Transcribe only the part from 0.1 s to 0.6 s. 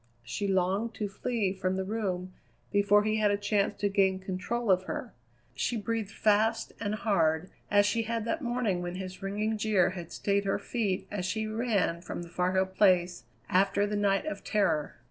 She